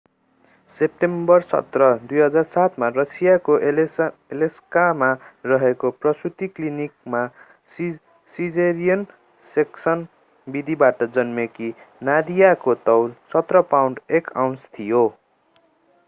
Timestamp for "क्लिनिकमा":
6.55-7.21